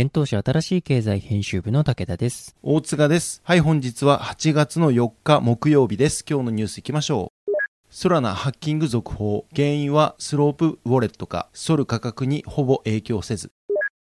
[0.00, 2.54] 現当社新しい経済編集部の武田です。
[2.62, 3.40] 大塚です。
[3.42, 6.24] はい、本日は8月の4日木曜日です。
[6.24, 7.52] 今日のニュースいきましょう。
[7.90, 9.44] ソラナハッキング続報。
[9.56, 13.50] 原因はスロープウォレットか、ソル価格にほぼ影響せず。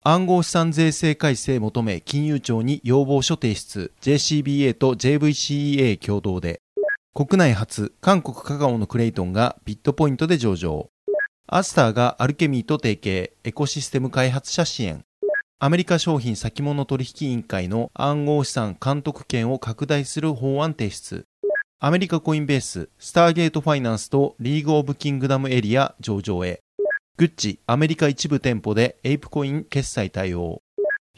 [0.02, 6.60] 暗号資産税制改正求め金融庁に要望書提出 JCBA と JVCEA 共同で
[7.14, 10.88] 国内初韓国カカオのクレイトンがビットポイントで上場
[11.46, 15.04] アスターがアルケミーと提携エコシステム開発者支援
[15.64, 21.24] アメリカ商品先物取引委員会の暗号資産監督権を拡大する法案提出
[21.80, 26.60] アメリカコインベース、スターゲートファイナンスとリーグオブキングダムアリーナ上場へ。
[27.16, 30.60] グッチ、アメリカ一部店舗でエイプコイン決済対応。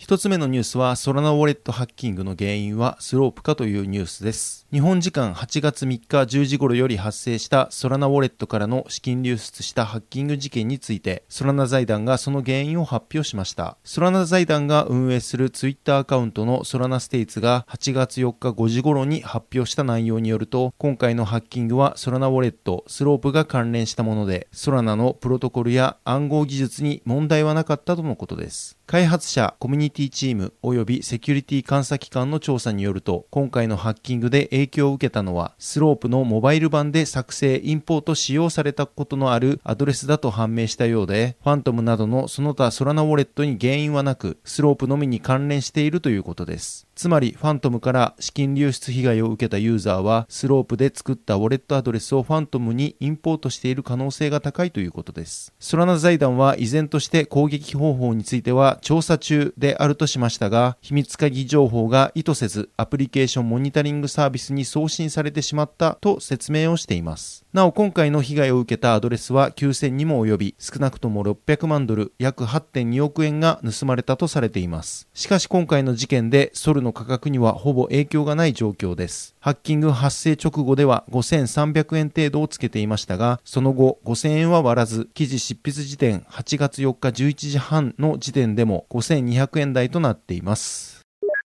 [0.06, 4.64] 一つ目のニュースは、ソラナウォレットハッキングの原因はスロープかというニュースです。
[4.70, 13.78] 日本時間8月3日10時頃より発生したソラナウォレットからの資金流出したハッキング事件について、ソラナ財団がその原因を発表しました。
[13.82, 28.75] ソラナ財団が運営するツイッターアカウントのソラナステータスが8月4日5時頃に発表した内容によると、今回のハッキングはソラナウォレット、スロープが関連したもので、ソラナのプロトコルや暗号技術に問題はなかったとのことです。
[28.86, 46.86] 開発者、コミュニティチーム及びセキュリティ監査機関の調査によると、今回のハッキングで影響を受けたのは、スロープのモバイル版で作成、インポート使用されたことのあるアドレスだと判明したようで、ファントムなどのその他ソラナウォレットに原因はなく、スロープのみに関連しているということです。
[46.96, 55.52] つまり、ファントムから資金流出被害を受けたユーザーは、スロープで作ったウォレットアドレスをファントムにインポートしている可能性が高いということです。
[55.60, 67.44] ソラナ財団は依然として攻撃方法については調査中であるとしましたが、秘密鍵情報が意図せずアプリケーションモニタリングサービスに送信されてしまったと説明をしています。
[67.52, 75.08] なお今回の被害を受けたアドレスは9000にも及び、少なくとも600万ドル、約8.2億円が盗まれたとされています。
[75.12, 79.34] しかし今回の事件でソルの価格にはほぼ影響がない状況です。
[79.40, 90.95] ハッキング発生直後では5300円程度をつけていましたが、その後5000円は割らず、記事執筆時点8月4日11時半の時点でも5200円台となっています。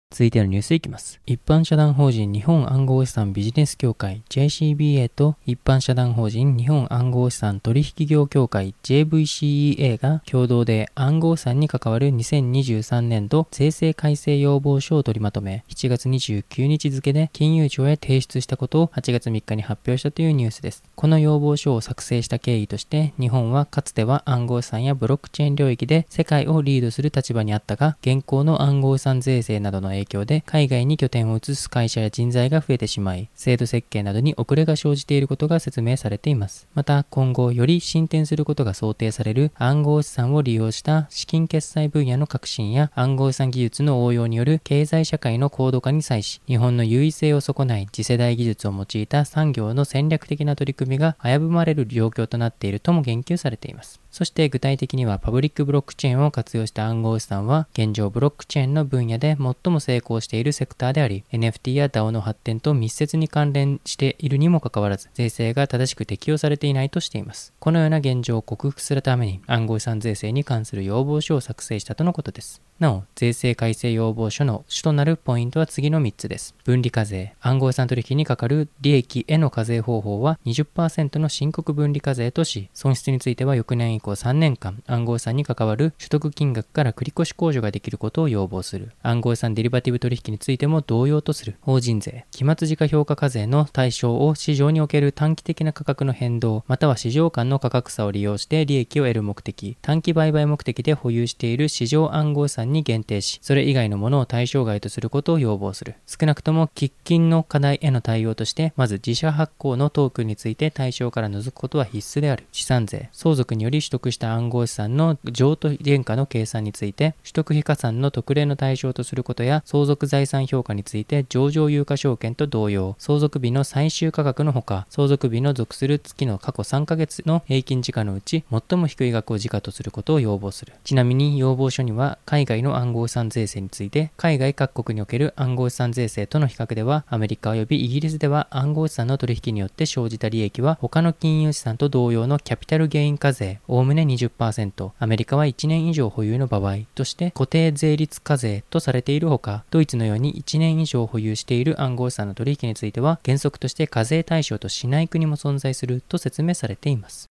[0.09, 1.19] 続いてのニュースいきます。
[1.25, 20.84] 一般社団法人日本暗号資産ビジネス協会 JCBA と一般社団法人日本暗号資産取引業協会 JVCEA が共同で暗号資産に関わる2023年度税制改正要望書を取りまとめ、7月29日付で金融庁へ提出したことを8月3日に発表したというニュースです。
[20.96, 36.68] この要望書を作成した経緯として、日本はかつては暗号資産やブロックチェーン領域で世界をリードする立場にあったが、現行の暗号資産税制などの影響で海外に拠点を移す会社や人材が増えてしまい、制度設計などに遅れが生じていることが説明されています。
[36.74, 54.00] また、今後より進展することが想定される暗号資産を利用した資金決済分野の革新や暗号資産技術の応用による経済社会の高度化に際し、日本の優位性を損ない次世代技術を用いた産業の戦略的な取り組みが危ぶまれる状況となっているとも言及されています。
[54.11, 67.53] そして具体的にはパブリックブロックチェーンを活用した暗号資産は現状ブロックチェーンの分野で最も成功しているセクターであり NFT や DAO の発展と密接に関連しているにもかかわらず税制が正しく適用されていないとしています。
[67.59, 72.66] このような現状を克服するために暗号資産税制に関する要望書を作成したとのことです。
[72.79, 76.53] なお、税制改正要望書の主となるポイントは次の3つです。
[76.64, 88.91] 分離課税、暗号資産取引にかかる利益への課税方法は20%の申告分離課税とし、損失については翌年以降3年間、暗号資産に関わる所得金額から繰越控除ができることを要望する。
[89.02, 91.56] 暗号資産デリバティブ取引についても同様とする。
[91.62, 105.96] 法人税、期末時価評価課税の対象を市場における短期的な価格の変動、または市場間の価格差を利用して利益を得る目的、短期売買目的で保有している市場暗号資産に限定し、それ以外のものを対象外とすることを要望する。
[106.05, 112.46] 少なくとも喫緊の課題への対応として、まず自社発行のトークンについて対象から除くことは必須である。
[112.52, 130.73] 資産税、相続により取得した暗号資産の譲渡原価の計算について、取得費加算の特例の対象とすることや、相続財産評価について上場有価証券と同様、相続日の最終価格のほか、相続日の属する月の過去3ヶ月の平均時価のうち、最も低い額を時価とすることを要望する。
[130.84, 157.27] ちなみに要望書には、海外の暗号資産税制について、海外各国における暗号資産税制との比較では、アメリカ及びイギリスでは暗号資産の取引によって生じた利益は、他の金融資産と同様のキャピタルゲイン課税、おおむね20%、アメリカは1年以上保有の場合として固定税率課税とされているほか、ドイツのように1年以上保有している暗号資産の取引については、原則として課税対象としない国も存在すると説明されています。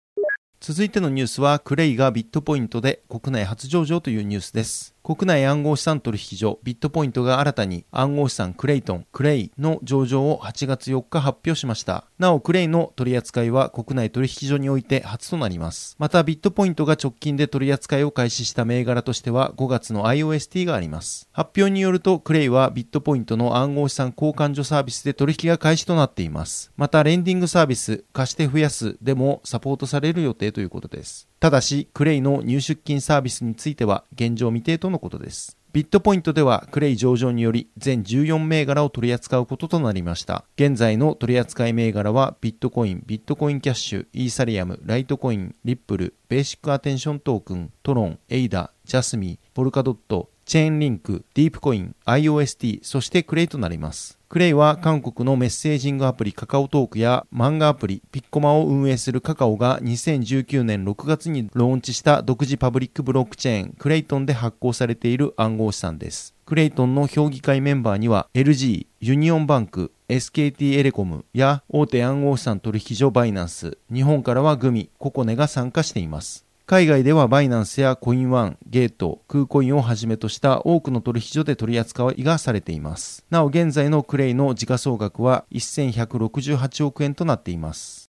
[0.59, 4.95] 続いてのニュースは、クレイがビットポイントで国内初上場というニュースです。
[5.07, 12.03] 国内暗号資産取引所ビットポイントが新たに暗号資産クレイトン、クレイの上場を8月4日発表しました。
[12.19, 15.95] なお、クレイの取扱いは国内取引所において初となります。
[15.97, 21.29] また、ビットポイントが直近で取扱いを開始した銘柄としては5月の IOST があります。
[21.31, 26.73] 発表によると、クレイはビットポイントの暗号資産交換所サービスで取引が開始となっています。
[26.75, 31.29] また、レンディングサービス、貸して増やすでもサポートされる予定ということです。
[31.39, 35.57] ただし、クレイの入出金サービスについては現状未定とのことです。
[35.73, 40.43] ビットポイントではクレイ上場により全14銘柄を取り扱うこととなりました。
[40.55, 54.17] 現在の取り扱い銘柄はビットコイン、ビットコインキャッシュ、イーサリアム、ライトコイン、リップル、ベーシックアテンショントークン、トロン、エイダ、ジャスミ、ポルカドット、チェーンリンク、ディープコイン、IOST、そしてクレイとなります。
[54.29, 66.33] クレイは韓国のメッセージングアプリカカオトークや漫画アプリピッコマを運営するカカオが2019年6月にローンチした独自パブリックブロックチェーンクレイトンで発行されている暗号資産です。
[66.45, 76.46] クレイトンの評議会メンバーには LG、ユニオンバンク、SKT エレコムや大手暗号資産取引所バイナンス、日本からはグミ、ココネが参加しています。
[76.69, 83.25] 海外ではバイナンスやコインワン、ゲート、クーコインをはじめとした多くの取引所で取り扱いがされています。
[83.29, 88.09] なお現在のクレイの時価総額は1168億円となっています。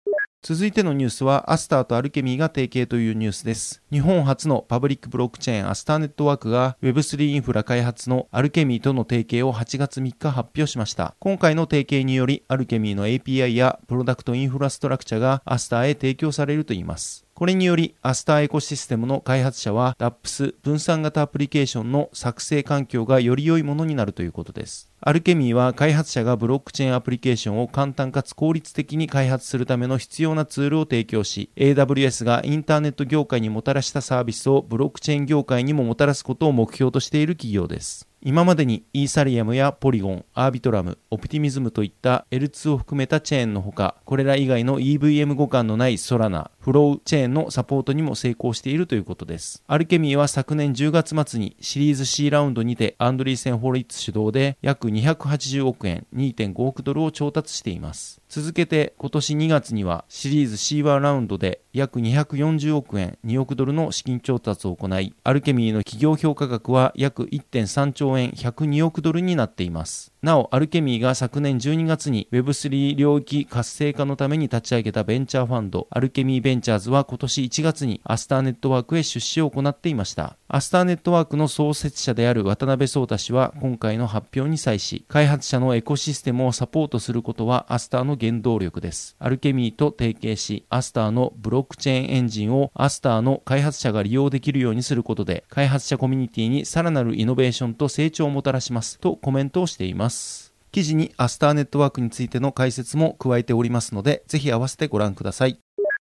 [0.42, 3.84] 続いてのニュースは、アスターとアルケミーが提携というニュースです。
[3.92, 11.14] 日本初のパブリックブロックチェーンアスターネットワークが Web3 インフラ開発のアルケミーとの提携を8月3日発表しました。
[11.20, 17.28] 今回の提携により、アルケミーの API やプロダクトインフラストラクチャがアスターへ提供されるといいます。
[17.40, 24.89] これにより、アスターエコシステムの開発者は、 DApps 分散型アプリケーションの作成環境がより良いものになるということです。
[25.02, 38.10] アルケミーは開発者がブロックチェーンアプリケーションを簡単かつ効率的に開発するための必要なツールを提供し、AWS がインターネット業界にもたらしたサービスをブロックチェーン業界にももたらすことを目標としている企業です。
[38.22, 49.64] 今までにイーサリアムやポリゴン、アービトラム、オプティミズムといった L2 を含めたチェーンのほか、これら以外の EVM 互換のないソラナ、フローチェーンのサポートにも成功しているということです。
[49.68, 58.22] アルケミーは昨年10月末にシリーズ C ラウンドにてアンドリーセン・ホリッツ主導で約280億円、2.5億ドルを調達しています。
[58.30, 70.12] 続けて今年2月にはシリーズ C1 ラウンドで約240億円、2億ドルの資金調達を行い、アルケミーの企業評価額は約1.3兆円、102億ドルになっています。
[70.22, 80.36] なお、アルケミーが昨年12月に Web3 領域活性化のために立ち上げたベンチャーファンド、アルケミーベンチャーズは今年1月にアスターネットワークへ出資を行っていました。
[80.50, 89.16] アスターネットワークの創設者である渡辺創太氏は今回の発表に際し、し開発者のエコシステムをサポートすることはアスターの原動力です。
[89.20, 100.54] アルケミーと提携し、アスターのブロックチェーンエンジンをアスターの開発者が利用できるようにすることで、開発者コミュニティにさらなるイノベーションと成長をもたらしますとコメントをしています。
[100.72, 105.60] 記事にアスターネットワークについての解説も加えておりますので、ぜひ合わせてご覧ください。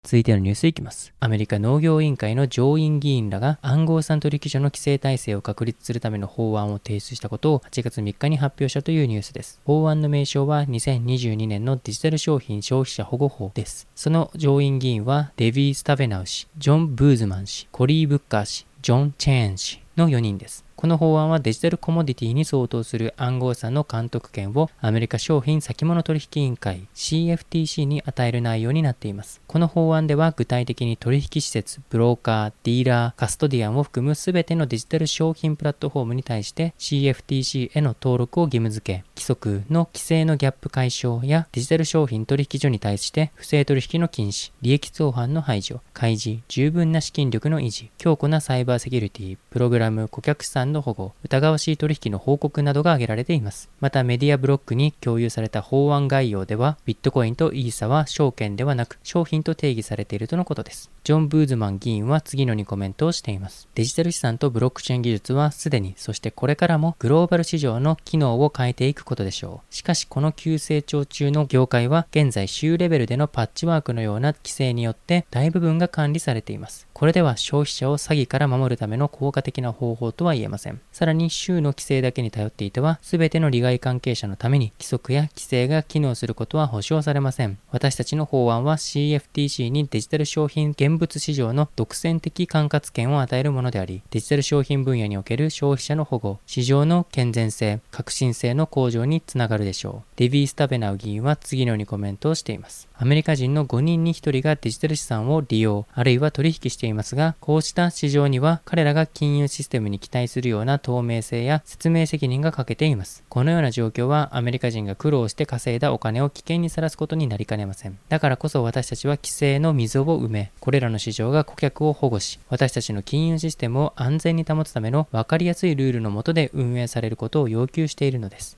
[0.07, 1.13] 続いてのニュースいきます。
[1.19, 9.59] アメリカ農業委員会の上院議員らが暗号産取引所の規制体制を確立するための法案を提出したことを8月3日に発表したというニュースです。
[9.65, 13.85] 法案の名称は2022年のデジタル商品消費者保護法です。
[13.95, 20.66] その上院議員はデビー・スタベナウ氏、ジョン・ブーズマン氏、コリー・ブッカー氏、ジョン・チェーン氏の4人です。
[20.77, 29.41] この法案はデジタルコモディティに相当する暗号資産の監督権をアメリカ商品先物取引委員会 CFTC に与える内容になっています。
[29.47, 53.69] この法案では具体的に取引施設、ブローカー、ディーラー、カストディアンを含む全てのデジタル商品プラットフォームに対して CFTC への登録を義務付け、規則の規制のギャップ解消やデジタル商品取引所に対して不正取引の禁止、利益相反の排除、開示、十分な資金力の維持、強固なサイバーセキュリティ、プログラム、顧客資産の保護、疑わしい取引の報告などが挙げられています。
[53.79, 60.89] またメディアブロックに共有された法案概要では、ビットコインとイーサは証券ではなく商品と定義されているとのことです。
[61.07, 63.69] ジョン・ブーズマン議員は次のにコメントをしています。
[63.75, 69.73] デジタル資産とブロックチェーン技術はすでに、そしてこれからもグローバル市場の機能を変えていくことでしょう。
[69.73, 76.89] しかしこの急成長中の業界は現在州レベルでのパッチワークのような規制によって大部分が管理されています。
[76.91, 80.81] これでは消費者を詐欺から守るための効果的な方法とは言えません。
[80.91, 87.59] さらに州の規制だけに頼っていては、全ての利害関係者のために規則や規制が機能することは保証されません。
[87.71, 100.07] 私たちの法案は CFTC にデジタル商品物市場の独占的管轄権を与えるものであり、デジタル商品分野における消費者の保護、市場の健全性、革新性の向上につながるでしょう。
[100.17, 102.87] デビー・スタベナウ議員は次のようにコメントをしています。
[102.99, 113.23] アメリカ人の5人に1人がデジタル資産を利用、あるいは取引していますが、こうした市場には彼らが金融システムに期待するような透明性や説明責任が欠けています。
[113.29, 117.99] このような状況はアメリカ人が苦労して稼いだお金を危険にさらすことになりかねません。
[118.09, 128.56] だからこそ私たちは規制の溝を埋め、これらの市場が顧客を保護し、私たちの金融システムを安全に保つための分かりやすいルールの下で運営されることを要求しているのです。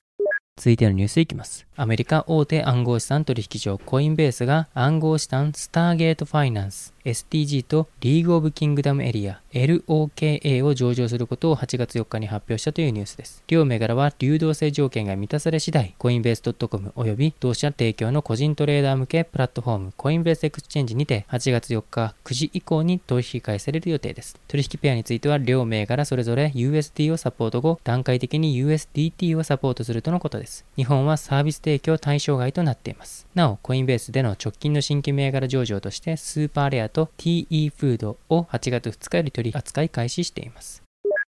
[0.60, 1.66] 続いてのニュースいきます。
[1.74, 13.42] アメリカ大手暗号資産取引所コインベースが暗号資産スターゲートファイナンス STG とリーグオブキングダムエリア LOKA を上場することを8月4日に発表したというニュースです。
[13.48, 24.38] 両銘柄は流動性条件が満たされ次第、コインベース .com 及び同社提供の個人トレーダー向けプラットフォームコインベースエクスチェンジにて8月4日9時以降に取引開始される予定です。
[24.46, 30.64] 取引ペアについては両銘柄それぞれ USD をサポート後、段階的に USDT をサポートするとのことです。
[30.76, 33.26] 日本はサービス提供対象外となっています。
[33.34, 40.89] なお、コインベースでの直近の新規銘柄上場としてスーパーレアと TE フードを8月2日より取り扱い開始しています。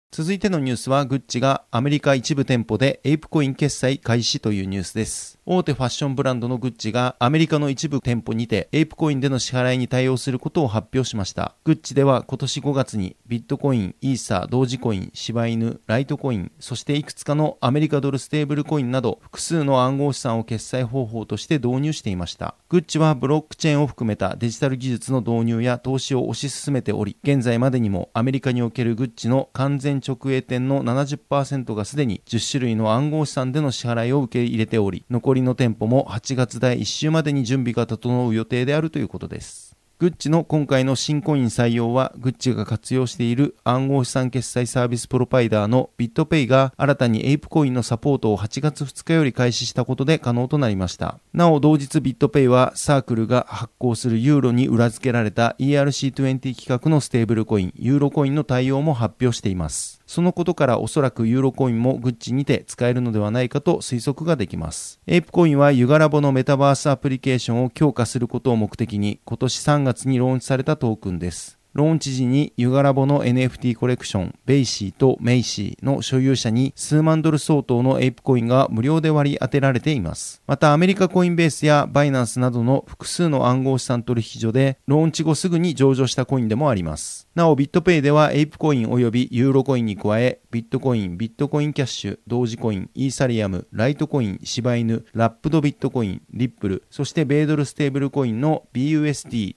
[0.10, 5.38] 続いてのニュースは、グッチがアメリカ一部店舗でエイプコイン決済開始というニュースです。
[5.46, 11.56] 大手ファッションブランドのグッチがアメリカの一部店舗にてエイプコインでの支払いに対応することを発表しました。
[11.64, 22.56] グッチでは今年5月にビットコイン、イーサー、ドージコイン、シバイヌ、ライトコイン、そしていくつかのアメリカドルステーブルコインなど複数の暗号資産を決済方法として導入していました。
[22.70, 39.67] グッチはブロックチェーンを含めたデジタル技術の導入や投資を推し進めており、現在までにもアメリカにおけるグッチの完全直営店の70%がすでに10種類の暗号資産での支払いを受け入れており、残りの店舗も8月第1週までに準備が整う予定であるということです。
[40.00, 51.18] グッチの今回の新コイン採用は、グッチが活用している暗号資産決済サービスプロパイダーのビットペイが新たにエイプコインのサポートを8月2日より開始したことで可能となりました。
[51.34, 59.98] なお同日ビットペイはサークルが発行するユーロに裏付けられた ERC20 規格のステーブルコイン、ユーロコインの対応も発表しています。
[60.06, 65.02] そのことからおそらくユーロコインもグッチにて使えるのではないかと推測ができます。
[65.08, 71.58] エイプコインはユガラボのメタバースアプリケーションを強化することを目的に今年3月月にローンチされたトークンです。
[71.78, 80.42] ローンチ時にユガラボの NFT コレクション、ベイシーとメイシーの所有者に数万ドル相当のエイプコインが無料で割り当てられています。
[80.48, 87.28] またアメリカコインベースやバイナンスなどの複数の暗号資産取引所でローンチ後すぐに上場したコインでもあります。
[87.36, 99.57] なおビットペイではエイプコイン及びユーロコインに加えビットコイン、ビットコインキャッシュ、ドージコイン、イーサリアム、ライトコイン、シバイヌ、ラップドビットコイン、リップル、そして米ドルステーブルコインの BUSD、